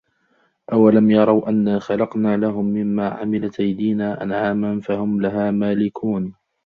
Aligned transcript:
أولم 0.73 1.11
يروا 1.11 1.49
أنا 1.49 1.79
خلقنا 1.79 2.37
لهم 2.37 2.65
مما 2.65 3.09
عملت 3.09 3.59
أيدينا 3.59 4.23
أنعاما 4.23 4.79
فهم 4.81 5.21
لها 5.21 5.51
مالكون 5.51 6.33